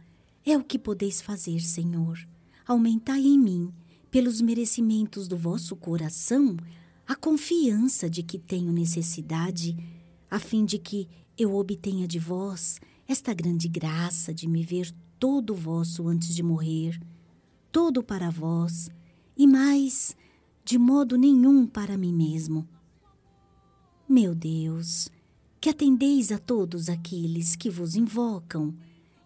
é 0.52 0.56
o 0.56 0.64
que 0.64 0.78
podeis 0.78 1.20
fazer, 1.20 1.60
Senhor. 1.60 2.18
Aumentai 2.66 3.20
em 3.20 3.38
mim, 3.38 3.72
pelos 4.10 4.40
merecimentos 4.40 5.26
do 5.26 5.36
vosso 5.36 5.74
coração, 5.74 6.56
a 7.06 7.14
confiança 7.14 8.08
de 8.08 8.22
que 8.22 8.38
tenho 8.38 8.72
necessidade, 8.72 9.76
a 10.30 10.38
fim 10.38 10.64
de 10.64 10.78
que 10.78 11.08
eu 11.36 11.54
obtenha 11.56 12.06
de 12.06 12.18
vós 12.18 12.80
esta 13.06 13.34
grande 13.34 13.68
graça 13.68 14.32
de 14.32 14.48
me 14.48 14.62
ver 14.62 14.92
todo 15.18 15.54
vosso 15.54 16.08
antes 16.08 16.34
de 16.34 16.42
morrer, 16.42 17.00
todo 17.70 18.02
para 18.02 18.30
vós, 18.30 18.90
e 19.36 19.46
mais, 19.46 20.16
de 20.64 20.78
modo 20.78 21.16
nenhum 21.18 21.66
para 21.66 21.98
mim 21.98 22.12
mesmo. 22.12 22.68
Meu 24.08 24.34
Deus, 24.34 25.08
que 25.60 25.68
atendeis 25.68 26.30
a 26.30 26.38
todos 26.38 26.88
aqueles 26.88 27.56
que 27.56 27.70
vos 27.70 27.96
invocam. 27.96 28.74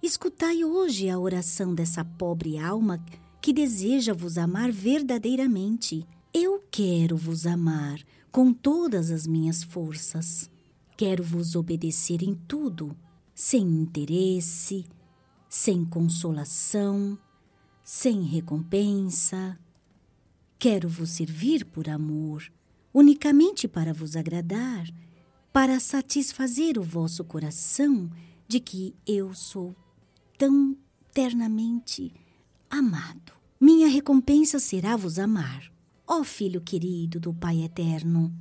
Escutai 0.01 0.63
hoje 0.65 1.11
a 1.11 1.19
oração 1.19 1.75
dessa 1.75 2.05
pobre 2.05 2.57
alma 2.57 3.05
que 3.43 3.53
deseja 3.53 4.15
vos 4.15 4.39
amar 4.39 4.71
verdadeiramente. 4.71 6.07
Eu 6.33 6.63
quero 6.71 7.17
vos 7.17 7.47
amar 7.47 8.01
com 8.31 8.53
todas 8.53 9.11
as 9.11 9.27
minhas 9.27 9.65
forças. 9.65 10.49
Quero 10.97 11.25
vos 11.25 11.57
obedecer 11.57 12.23
em 12.23 12.35
tudo, 12.47 12.97
sem 13.35 13.63
interesse, 13.63 14.87
sem 15.49 15.85
consolação, 15.85 17.19
sem 17.83 18.23
recompensa. 18.23 19.59
Quero 20.61 20.89
vos 20.89 21.11
servir 21.11 21.65
por 21.65 21.89
amor, 21.89 22.45
unicamente 22.95 23.67
para 23.67 23.93
vos 23.93 24.15
agradar 24.15 24.89
para 25.53 25.81
satisfazer 25.81 26.79
o 26.79 26.83
vosso 26.83 27.25
coração 27.25 28.09
de 28.47 28.61
que 28.61 28.95
eu 29.05 29.35
sou 29.35 29.75
tão 30.39 30.77
ternamente 31.13 32.15
amado. 32.71 33.33
Minha 33.61 33.89
recompensa 33.89 34.61
será 34.61 34.97
vos 34.97 35.19
amar. 35.19 35.71
Ó 36.07 36.23
Filho 36.23 36.61
querido 36.61 37.19
do 37.19 37.35
Pai 37.35 37.63
eterno, 37.65 38.33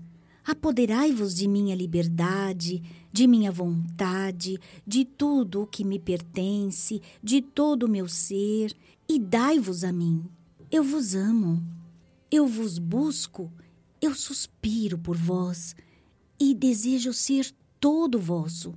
apoderai-vos 0.45 1.35
de 1.35 1.47
minha 1.47 1.75
liberdade, 1.75 2.83
de 3.11 3.27
minha 3.27 3.51
vontade, 3.51 4.59
de 4.85 5.03
tudo 5.03 5.63
o 5.63 5.67
que 5.67 5.83
me 5.83 5.97
pertence, 5.97 7.01
de 7.21 7.41
todo 7.41 7.83
o 7.83 7.89
meu 7.89 8.07
ser, 8.07 8.73
e 9.09 9.19
dai-vos 9.19 9.83
a 9.83 9.91
mim. 9.91 10.23
Eu 10.71 10.83
vos 10.83 11.15
amo, 11.15 11.61
eu 12.31 12.45
vos 12.45 12.77
busco, 12.77 13.51
eu 13.99 14.13
suspiro 14.13 14.97
por 14.99 15.17
vós 15.17 15.75
e 16.39 16.53
desejo 16.53 17.11
ser 17.11 17.51
todo 17.79 18.19
vosso. 18.19 18.75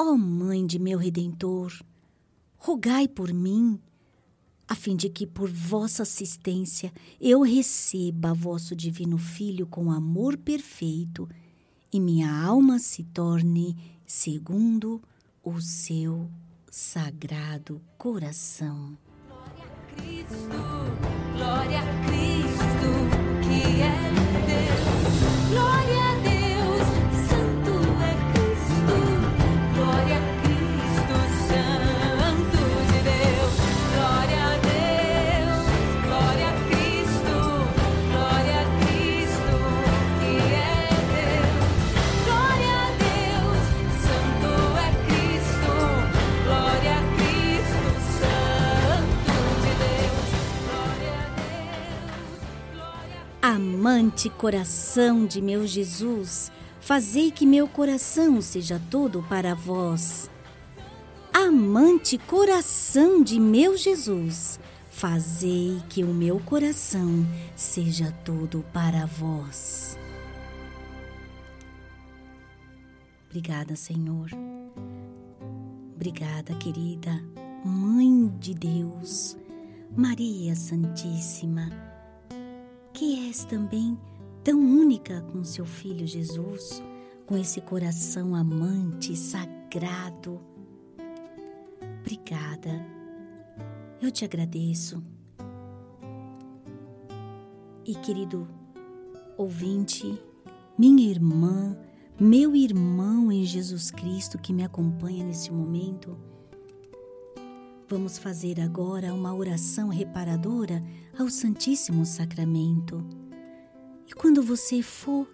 Ó 0.00 0.16
Mãe 0.16 0.64
de 0.64 0.78
meu 0.78 0.96
Redentor, 0.96 1.72
rogai 2.56 3.08
por 3.08 3.32
mim, 3.32 3.80
a 4.68 4.76
fim 4.76 4.94
de 4.94 5.08
que 5.08 5.26
por 5.26 5.50
vossa 5.50 6.04
assistência 6.04 6.92
eu 7.20 7.42
receba 7.42 8.32
vosso 8.32 8.76
divino 8.76 9.18
Filho 9.18 9.66
com 9.66 9.90
amor 9.90 10.36
perfeito 10.36 11.28
e 11.92 11.98
minha 11.98 12.32
alma 12.32 12.78
se 12.78 13.02
torne 13.02 13.76
segundo 14.06 15.02
o 15.42 15.60
seu 15.60 16.30
sagrado 16.70 17.80
coração. 17.96 18.96
Glória 19.26 19.64
a 19.64 19.94
Cristo, 19.96 20.48
glória 21.36 21.78
a 21.80 22.06
Cristo, 22.06 22.90
que 23.42 23.82
é 23.82 23.98
Deus. 24.46 25.50
Glória 25.50 25.97
Amante 53.88 54.28
coração 54.28 55.24
de 55.24 55.40
meu 55.40 55.66
Jesus, 55.66 56.52
fazei 56.78 57.30
que 57.30 57.46
meu 57.46 57.66
coração 57.66 58.38
seja 58.42 58.78
todo 58.90 59.22
para 59.22 59.54
vós. 59.54 60.30
Amante 61.32 62.18
coração 62.18 63.22
de 63.22 63.40
meu 63.40 63.78
Jesus, 63.78 64.60
fazei 64.90 65.82
que 65.88 66.04
o 66.04 66.08
meu 66.08 66.38
coração 66.38 67.26
seja 67.56 68.12
todo 68.26 68.62
para 68.74 69.06
vós. 69.06 69.98
Obrigada, 73.30 73.74
Senhor. 73.74 74.28
Obrigada, 75.96 76.54
querida 76.56 77.24
Mãe 77.64 78.28
de 78.38 78.52
Deus, 78.52 79.34
Maria 79.96 80.54
Santíssima 80.54 81.87
que 82.92 83.26
és 83.26 83.44
também 83.44 83.98
tão 84.42 84.58
única 84.58 85.20
com 85.32 85.42
seu 85.44 85.64
filho 85.64 86.06
Jesus, 86.06 86.82
com 87.26 87.36
esse 87.36 87.60
coração 87.60 88.34
amante, 88.34 89.16
sagrado. 89.16 90.40
Obrigada. 92.00 92.86
Eu 94.00 94.10
te 94.10 94.24
agradeço. 94.24 95.02
E 97.84 97.94
querido 97.94 98.46
ouvinte, 99.36 100.20
minha 100.78 101.10
irmã, 101.10 101.76
meu 102.18 102.54
irmão 102.54 103.30
em 103.30 103.44
Jesus 103.44 103.90
Cristo 103.90 104.38
que 104.38 104.52
me 104.52 104.64
acompanha 104.64 105.24
nesse 105.24 105.52
momento, 105.52 106.16
Vamos 107.90 108.18
fazer 108.18 108.60
agora 108.60 109.14
uma 109.14 109.34
oração 109.34 109.88
reparadora 109.88 110.84
ao 111.18 111.28
Santíssimo 111.28 112.06
Sacramento. 112.06 113.04
E 114.06 114.14
quando 114.14 114.40
você 114.40 114.82
for 114.82 115.28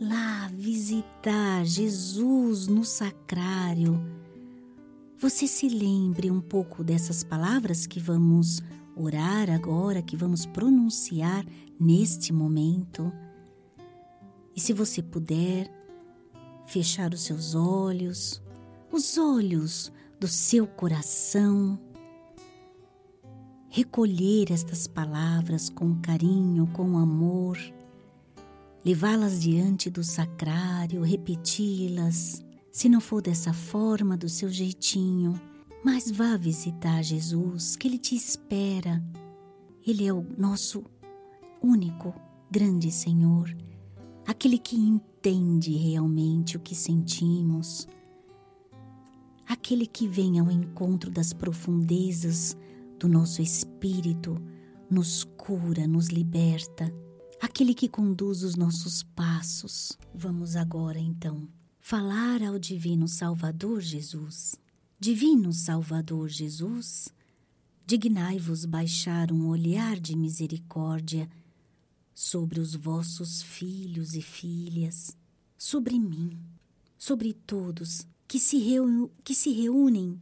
lá 0.00 0.50
visitar 0.52 1.64
Jesus 1.64 2.66
no 2.66 2.84
sacrário, 2.84 4.00
você 5.16 5.46
se 5.46 5.68
lembre 5.68 6.28
um 6.28 6.40
pouco 6.40 6.82
dessas 6.82 7.22
palavras 7.22 7.86
que 7.86 8.00
vamos 8.00 8.60
orar 8.96 9.48
agora, 9.48 10.02
que 10.02 10.16
vamos 10.16 10.44
pronunciar 10.44 11.46
neste 11.78 12.32
momento. 12.32 13.12
E 14.56 14.60
se 14.60 14.72
você 14.72 15.00
puder, 15.00 15.70
fechar 16.66 17.14
os 17.14 17.22
seus 17.22 17.54
olhos, 17.54 18.42
os 18.90 19.16
olhos 19.16 19.92
do 20.18 20.26
seu 20.26 20.66
coração, 20.66 21.78
recolher 23.68 24.50
estas 24.50 24.86
palavras 24.86 25.68
com 25.68 25.94
carinho, 26.00 26.66
com 26.68 26.96
amor, 26.96 27.58
levá-las 28.84 29.42
diante 29.42 29.90
do 29.90 30.02
sacrário, 30.02 31.02
repeti-las. 31.02 32.42
Se 32.72 32.88
não 32.88 33.00
for 33.00 33.20
dessa 33.20 33.52
forma, 33.52 34.16
do 34.16 34.28
seu 34.28 34.48
jeitinho, 34.48 35.38
mas 35.84 36.10
vá 36.10 36.36
visitar 36.36 37.02
Jesus, 37.02 37.76
que 37.76 37.88
Ele 37.88 37.98
te 37.98 38.14
espera. 38.14 39.02
Ele 39.86 40.06
é 40.06 40.12
o 40.12 40.24
nosso 40.36 40.84
único 41.62 42.14
grande 42.50 42.90
Senhor, 42.90 43.54
aquele 44.26 44.58
que 44.58 44.76
entende 44.76 45.72
realmente 45.76 46.56
o 46.56 46.60
que 46.60 46.74
sentimos, 46.74 47.86
aquele 49.46 49.86
que 49.86 50.06
vem 50.06 50.38
ao 50.38 50.50
encontro 50.50 51.10
das 51.10 51.32
profundezas 51.32 52.56
do 52.98 53.08
nosso 53.08 53.40
espírito, 53.40 54.40
nos 54.90 55.24
cura, 55.24 55.86
nos 55.86 56.08
liberta, 56.08 56.92
aquele 57.40 57.74
que 57.74 57.88
conduz 57.88 58.42
os 58.42 58.56
nossos 58.56 59.02
passos. 59.02 59.96
Vamos 60.14 60.56
agora 60.56 60.98
então 60.98 61.48
falar 61.80 62.42
ao 62.42 62.58
Divino 62.58 63.06
Salvador 63.06 63.80
Jesus. 63.80 64.56
Divino 64.98 65.52
Salvador 65.52 66.28
Jesus, 66.28 67.08
dignai-vos 67.86 68.64
baixar 68.64 69.30
um 69.30 69.46
olhar 69.46 69.98
de 70.00 70.16
misericórdia 70.16 71.28
sobre 72.12 72.58
os 72.58 72.74
vossos 72.74 73.42
filhos 73.42 74.14
e 74.14 74.20
filhas, 74.20 75.16
sobre 75.56 76.00
mim, 76.00 76.36
sobre 76.98 77.32
todos 77.32 78.04
que 78.26 78.40
se, 78.40 78.58
reu 78.58 79.10
que 79.22 79.34
se 79.34 79.52
reúnem 79.52 80.20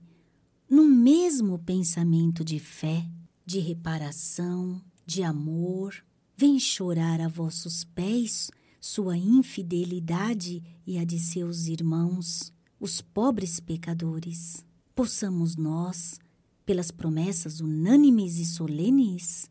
num 0.69 0.89
mesmo 0.89 1.59
pensamento 1.59 2.45
de 2.45 2.59
fé, 2.59 3.09
de 3.45 3.61
reparação, 3.61 4.83
de 5.05 5.23
amor. 5.23 6.05
Vem 6.37 6.59
chorar 6.59 7.21
a 7.21 7.29
vossos 7.29 7.85
pés 7.85 8.51
sua 8.81 9.17
infidelidade 9.17 10.63
e 10.87 10.99
a 10.99 11.05
de 11.05 11.19
seus 11.19 11.67
irmãos, 11.67 12.53
os 12.79 13.01
pobres 13.01 13.59
pecadores 13.59 14.65
possamos 14.95 15.57
nós, 15.57 16.19
pelas 16.65 16.91
promessas 16.91 17.61
unânimes 17.61 18.39
e 18.39 18.47
solenes 18.47 19.51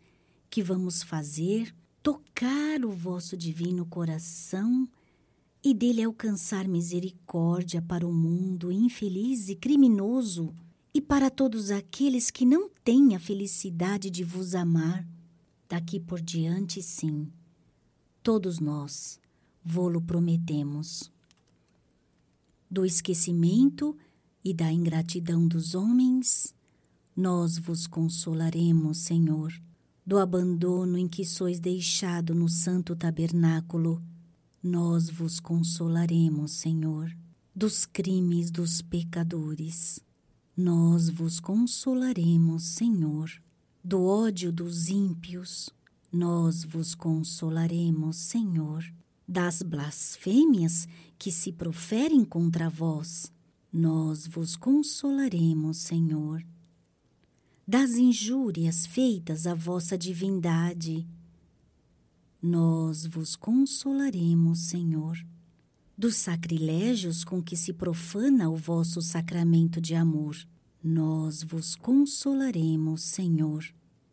que 0.49 0.63
vamos 0.63 1.03
fazer, 1.03 1.75
tocar 2.01 2.83
o 2.85 2.91
vosso 2.91 3.35
divino 3.35 3.85
coração 3.85 4.87
e 5.63 5.73
dele 5.73 6.03
alcançar 6.03 6.67
misericórdia 6.67 7.81
para 7.81 8.07
o 8.07 8.13
mundo 8.13 8.71
infeliz 8.71 9.49
e 9.49 9.55
criminoso 9.55 10.55
e 10.95 11.01
para 11.01 11.29
todos 11.29 11.71
aqueles 11.71 12.31
que 12.31 12.45
não 12.45 12.69
têm 12.69 13.17
a 13.17 13.19
felicidade 13.19 14.09
de 14.09 14.23
vos 14.23 14.55
amar. 14.55 15.05
Daqui 15.67 15.99
por 15.99 16.21
diante, 16.21 16.81
sim, 16.81 17.29
todos 18.23 18.61
nós 18.61 19.19
vô-lo 19.61 19.99
prometemos. 19.99 21.11
Do 22.71 22.85
esquecimento 22.85 23.97
e 24.41 24.53
da 24.53 24.71
ingratidão 24.71 25.45
dos 25.45 25.75
homens, 25.75 26.55
nós 27.13 27.57
vos 27.57 27.87
consolaremos, 27.87 28.99
Senhor, 28.99 29.51
do 30.05 30.17
abandono 30.17 30.97
em 30.97 31.09
que 31.09 31.25
sois 31.25 31.59
deixado 31.59 32.33
no 32.33 32.47
santo 32.47 32.95
tabernáculo, 32.95 34.01
nós 34.63 35.09
vos 35.09 35.41
consolaremos, 35.41 36.53
Senhor, 36.53 37.13
dos 37.53 37.85
crimes 37.85 38.49
dos 38.49 38.81
pecadores, 38.81 40.04
nós 40.55 41.09
vos 41.09 41.39
consolaremos, 41.39 42.63
Senhor, 42.63 43.29
do 43.83 44.03
ódio 44.03 44.53
dos 44.53 44.87
ímpios, 44.87 45.69
nós 46.11 46.63
vos 46.63 46.95
consolaremos, 46.95 48.15
Senhor, 48.15 48.85
das 49.27 49.61
blasfêmias 49.61 50.87
que 51.19 51.29
se 51.29 51.51
proferem 51.51 52.23
contra 52.23 52.69
vós, 52.69 53.31
nós 53.71 54.25
vos 54.25 54.55
consolaremos, 54.55 55.77
Senhor. 55.77 56.41
Das 57.67 57.95
injúrias 57.95 58.85
feitas 58.85 59.45
à 59.45 59.53
vossa 59.53 59.97
divindade, 59.97 61.05
nós 62.41 63.05
vos 63.05 63.35
consolaremos, 63.35 64.59
Senhor. 64.67 65.17
Dos 65.97 66.15
sacrilégios 66.15 67.23
com 67.23 67.41
que 67.41 67.55
se 67.55 67.73
profana 67.73 68.49
o 68.49 68.55
vosso 68.55 69.01
sacramento 69.01 69.79
de 69.79 69.95
amor, 69.95 70.35
nós 70.83 71.43
vos 71.43 71.75
consolaremos, 71.75 73.01
Senhor. 73.01 73.63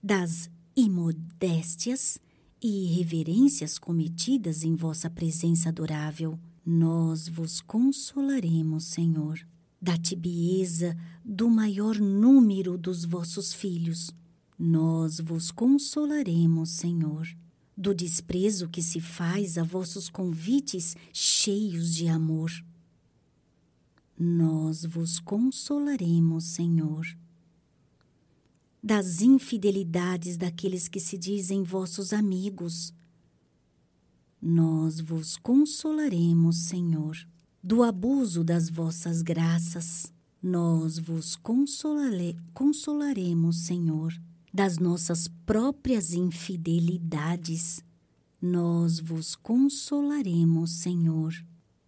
Das 0.03 0.49
imodéstias 0.77 2.19
e 2.63 2.85
irreverências 2.85 3.79
cometidas 3.79 4.63
em 4.65 4.75
vossa 4.75 5.11
presença 5.11 5.69
adorável, 5.69 6.39
nós 6.65 7.29
vos 7.29 7.61
consolaremos, 7.61 8.85
Senhor 8.85 9.45
da 9.83 9.99
tibieza 9.99 10.97
do 11.25 11.51
maior 11.51 11.99
número 11.99 12.79
dos 12.79 13.05
vossos 13.05 13.53
filhos. 13.53 14.13
Nós 14.57 15.19
vos 15.19 15.51
consolaremos, 15.51 16.71
Senhor, 16.71 17.27
do 17.83 17.95
desprezo 17.95 18.69
que 18.69 18.81
se 18.81 19.01
faz 19.01 19.59
a 19.59 19.63
vossos 19.63 20.09
convites 20.09 20.97
cheios 21.13 21.95
de 21.95 22.09
amor. 22.09 22.51
Nós 24.19 24.85
vos 24.85 25.19
consolaremos, 25.19 26.45
Senhor, 26.45 27.07
das 28.83 29.21
infidelidades 29.21 30.37
daqueles 30.39 30.89
que 30.89 31.01
se 31.01 31.19
dizem 31.19 31.63
vossos 31.63 32.15
amigos. 32.15 32.95
Nós 34.41 35.01
vos 35.01 35.37
consolaremos, 35.37 36.57
Senhor 36.57 37.27
do 37.63 37.85
abuso 37.85 38.43
das 38.43 38.69
vossas 38.69 39.23
graças. 39.23 40.13
Nós 40.43 40.99
vos 40.99 41.37
consolare, 41.37 42.37
consolaremos, 42.53 43.59
Senhor, 43.59 44.13
das 44.53 44.79
nossas 44.79 45.29
próprias 45.47 46.13
infidelidades. 46.13 47.83
Nós 48.41 48.99
vos 48.99 49.35
consolaremos, 49.35 50.73
Senhor, 50.73 51.33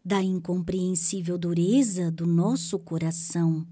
da 0.04 0.22
incompreensível 0.22 1.36
dureza 1.36 2.10
do 2.10 2.26
nosso 2.26 2.78
coração. 2.78 3.66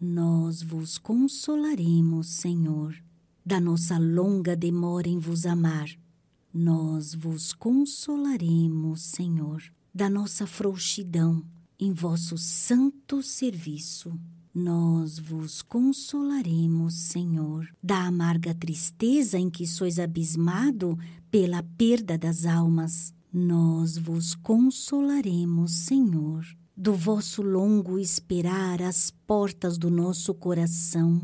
Nós 0.00 0.62
vos 0.62 0.98
consolaremos, 0.98 2.28
Senhor, 2.28 2.94
da 3.44 3.60
nossa 3.60 3.98
longa 3.98 4.56
demora 4.56 5.08
em 5.08 5.18
vos 5.18 5.46
amar. 5.46 5.88
Nós 6.52 7.14
vos 7.14 7.52
consolaremos, 7.52 9.00
Senhor 9.02 9.62
da 9.94 10.10
nossa 10.10 10.44
frouxidão 10.44 11.44
em 11.78 11.92
vosso 11.92 12.36
santo 12.36 13.22
serviço. 13.22 14.18
Nós 14.54 15.18
vos 15.18 15.62
consolaremos, 15.62 16.94
Senhor, 16.94 17.68
da 17.82 18.06
amarga 18.06 18.54
tristeza 18.54 19.36
em 19.36 19.50
que 19.50 19.66
sois 19.66 19.98
abismado 19.98 20.96
pela 21.28 21.60
perda 21.76 22.16
das 22.16 22.46
almas. 22.46 23.12
Nós 23.32 23.98
vos 23.98 24.32
consolaremos, 24.32 25.72
Senhor, 25.72 26.46
do 26.76 26.94
vosso 26.94 27.42
longo 27.42 27.98
esperar 27.98 28.80
às 28.80 29.10
portas 29.10 29.76
do 29.76 29.90
nosso 29.90 30.32
coração. 30.32 31.20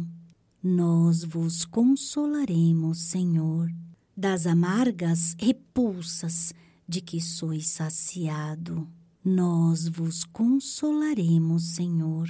Nós 0.61 1.23
vos 1.23 1.65
consolaremos, 1.65 2.99
Senhor, 2.99 3.73
das 4.17 4.45
amargas 4.45 5.37
repulsas 5.39 6.53
de 6.89 7.01
que 7.01 7.21
sois 7.21 7.69
saciado. 7.69 8.89
Nós 9.25 9.87
vos 9.87 10.25
consolaremos, 10.25 11.63
Senhor, 11.77 12.29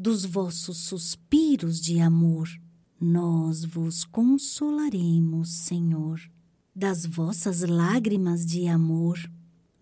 dos 0.00 0.24
vossos 0.24 0.78
suspiros 0.78 1.78
de 1.78 2.00
amor. 2.00 2.48
Nós 2.98 3.66
vos 3.66 4.02
consolaremos, 4.02 5.50
Senhor, 5.50 6.18
das 6.74 7.04
vossas 7.04 7.60
lágrimas 7.60 8.46
de 8.46 8.66
amor. 8.66 9.18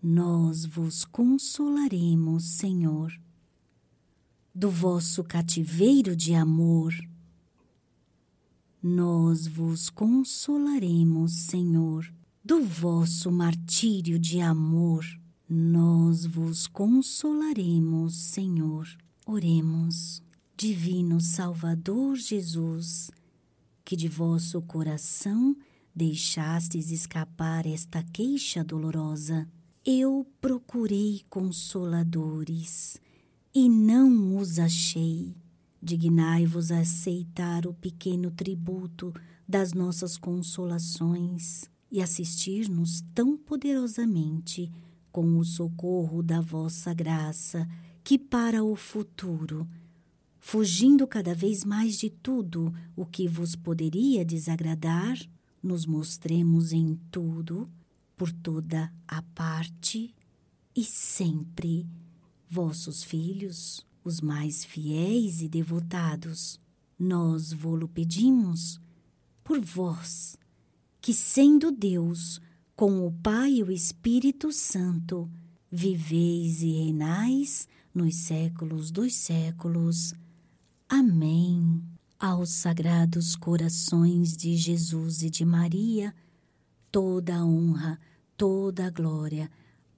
Nós 0.03 0.65
vos 0.65 1.05
consolaremos, 1.05 2.43
Senhor, 2.43 3.17
do 4.53 4.69
vosso 4.69 5.23
cativeiro 5.23 6.17
de 6.17 6.33
amor. 6.33 6.93
Nós 8.83 9.47
vos 9.47 9.89
consolaremos, 9.89 11.31
Senhor, 11.31 12.13
do 12.43 12.61
vosso 12.61 13.31
martírio 13.31 14.19
de 14.19 14.41
amor, 14.41 15.05
nós 15.47 16.25
vos 16.25 16.67
consolaremos, 16.67 18.15
Senhor. 18.15 18.85
Oremos. 19.31 20.23
Divino 20.57 21.21
Salvador 21.21 22.15
Jesus, 22.15 23.11
que 23.85 23.95
de 23.95 24.07
vosso 24.07 24.59
coração 24.59 25.55
deixastes 25.95 26.89
escapar 26.89 27.67
esta 27.67 28.01
queixa 28.01 28.63
dolorosa. 28.63 29.47
Eu 29.85 30.25
procurei 30.41 31.21
consoladores 31.29 32.99
e 33.53 33.69
não 33.69 34.35
os 34.35 34.57
achei. 34.57 35.35
Dignai-vos 35.79 36.71
a 36.71 36.79
aceitar 36.79 37.67
o 37.67 37.73
pequeno 37.75 38.31
tributo 38.31 39.13
das 39.47 39.73
nossas 39.73 40.17
consolações 40.17 41.69
e 41.91 42.01
assistir-nos 42.01 43.01
tão 43.13 43.37
poderosamente 43.37 44.71
com 45.11 45.37
o 45.37 45.45
socorro 45.45 46.23
da 46.23 46.41
vossa 46.41 46.95
graça, 46.95 47.69
que 48.09 48.17
para 48.17 48.63
o 48.63 48.75
futuro 48.75 49.69
fugindo 50.39 51.05
cada 51.05 51.35
vez 51.35 51.63
mais 51.63 51.99
de 51.99 52.09
tudo 52.09 52.73
o 52.95 53.05
que 53.05 53.27
vos 53.27 53.55
poderia 53.55 54.25
desagradar, 54.25 55.15
nos 55.61 55.85
mostremos 55.85 56.73
em 56.73 56.99
tudo, 57.11 57.69
por 58.17 58.31
toda 58.31 58.91
a 59.07 59.21
parte 59.21 60.15
e 60.75 60.83
sempre 60.83 61.85
vossos 62.49 63.03
filhos, 63.03 63.85
os 64.03 64.21
mais 64.21 64.65
fiéis 64.65 65.43
e 65.43 65.47
devotados. 65.47 66.59
Nós 66.97 67.53
vô-lo 67.53 67.87
pedimos 67.87 68.81
por 69.43 69.61
vós, 69.61 70.35
que 70.99 71.13
sendo 71.13 71.69
Deus, 71.69 72.41
com 72.75 73.05
o 73.05 73.11
Pai 73.11 73.57
e 73.57 73.63
o 73.63 73.71
Espírito 73.71 74.51
Santo, 74.51 75.29
viveis 75.71 76.63
e 76.63 76.71
reinais 76.71 77.67
nos 77.93 78.15
séculos 78.15 78.91
dos 78.91 79.15
séculos. 79.15 80.13
Amém. 80.87 81.81
Aos 82.19 82.51
sagrados 82.51 83.35
corações 83.35 84.35
de 84.35 84.55
Jesus 84.57 85.21
e 85.21 85.29
de 85.29 85.45
Maria, 85.45 86.13
toda 86.91 87.37
a 87.37 87.45
honra, 87.45 87.99
toda 88.35 88.87
a 88.87 88.89
glória, 88.89 89.49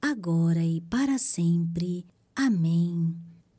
agora 0.02 0.64
e 0.64 0.82
para 0.82 1.18
sempre. 1.18 2.06
Amém. 2.36 3.16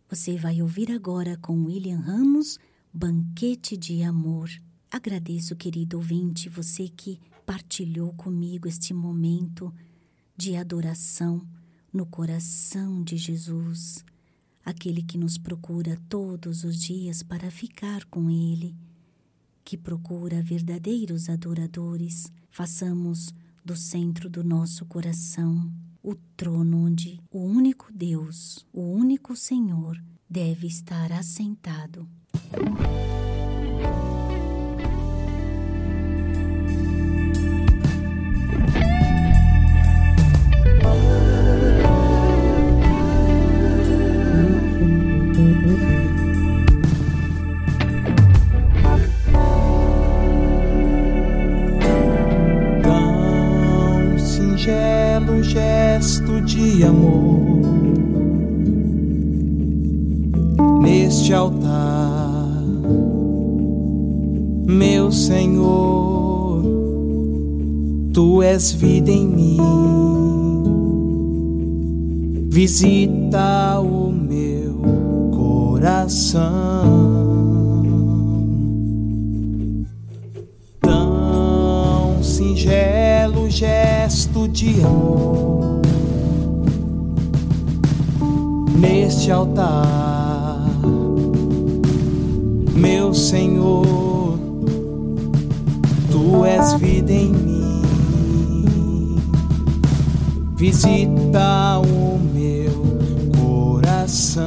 Você 0.09 0.37
vai 0.37 0.63
ouvir 0.63 0.93
agora 0.93 1.37
com 1.39 1.65
William 1.65 1.99
Ramos, 1.99 2.59
Banquete 2.93 3.77
de 3.77 4.03
Amor. 4.03 4.49
Agradeço, 4.91 5.57
querido 5.57 5.97
ouvinte, 5.97 6.49
você 6.49 6.89
que 6.89 7.19
partilhou 7.45 8.13
comigo 8.13 8.69
este 8.69 8.95
momento 8.95 9.75
de 10.37 10.55
adoração 10.57 11.47
no 11.93 12.07
coração 12.07 13.03
de 13.03 13.17
Jesus 13.17 14.05
aquele 14.65 15.03
que 15.03 15.19
nos 15.19 15.39
procura 15.39 15.99
todos 16.09 16.65
os 16.65 16.81
dias 16.81 17.23
para 17.23 17.51
ficar 17.51 18.05
com 18.07 18.31
Ele, 18.31 18.75
que 19.65 19.77
procura 19.77 20.43
verdadeiros 20.43 21.29
adoradores, 21.29 22.33
façamos 22.51 23.33
do 23.65 23.77
centro 23.77 24.29
do 24.29 24.43
nosso 24.43 24.85
coração 24.87 25.73
o 26.03 26.17
trono 26.37 26.85
onde 26.85 27.21
o 27.31 27.39
único 27.39 27.93
Deus, 27.93 28.67
o 28.73 28.81
único 28.81 29.37
Senhor, 29.37 30.03
deve 30.29 30.67
estar 30.67 31.13
assentado. 31.13 32.09
Amor 56.85 57.43
neste 60.83 61.33
altar, 61.33 62.63
meu 64.67 65.13
Senhor, 65.13 66.63
tu 68.13 68.43
és 68.43 68.73
vida 68.73 69.11
em 69.11 69.27
mim. 69.27 69.59
Visita 72.51 73.81
o 73.81 74.11
meu 74.11 74.81
coração. 75.31 76.43
Singelo 82.21 83.49
gesto 83.49 84.49
de 84.49 84.81
amor 84.81 85.82
neste 88.83 89.31
altar, 89.31 90.59
meu 92.75 93.15
Senhor, 93.15 94.37
tu 96.11 96.45
és 96.45 96.75
vida 96.75 97.13
em 97.13 97.29
mim. 97.29 97.83
Visita 100.57 101.79
o 101.79 102.19
meu 102.19 102.73
coração. 103.41 104.43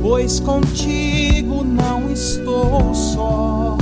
Pois 0.00 0.38
contigo 0.38 1.64
não 1.64 2.10
estou 2.12 2.94
só, 2.94 3.76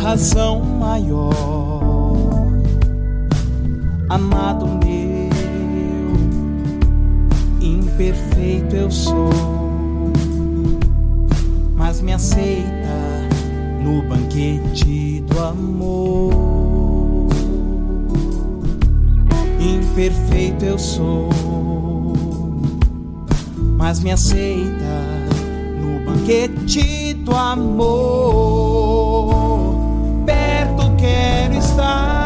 razão 0.00 0.60
maior, 0.60 1.89
amado 4.10 4.66
meu, 4.66 5.30
imperfeito 7.62 8.74
eu 8.74 8.90
sou, 8.90 9.30
mas 11.76 12.00
me 12.00 12.12
aceita 12.12 13.28
no 13.80 14.02
banquete 14.02 15.20
do 15.28 15.38
amor. 15.38 16.34
Imperfeito 19.60 20.64
eu 20.64 20.76
sou, 20.76 21.28
mas 23.78 24.00
me 24.00 24.10
aceita 24.10 25.04
no 25.80 26.04
banquete 26.04 27.14
do 27.14 27.36
amor. 27.36 28.80
Perto 30.26 30.96
quero 30.96 31.54
estar, 31.54 32.19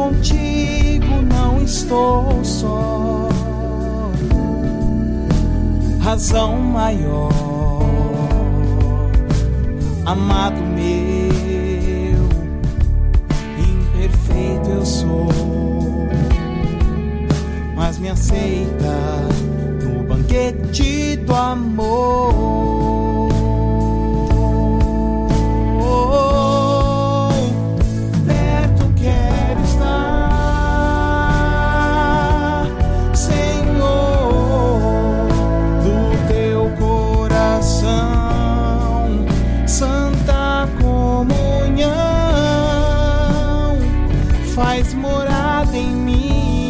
contigo 0.00 1.20
não 1.28 1.62
estou 1.62 2.42
só. 2.42 3.28
Razão 6.00 6.56
maior, 6.58 7.30
amado 10.06 10.60
meu, 10.62 12.24
imperfeito 13.58 14.70
eu 14.70 14.86
sou, 14.86 15.28
mas 17.76 17.98
me 17.98 18.08
aceita 18.08 19.28
no 19.84 20.02
banquete 20.04 21.16
do 21.16 21.34
amor. 21.34 22.79
Faz 44.80 44.94
morada 44.94 45.76
em 45.76 45.90
mim, 45.90 46.69